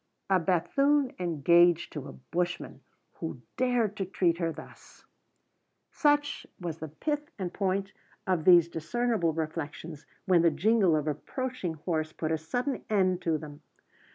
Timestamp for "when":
10.25-10.41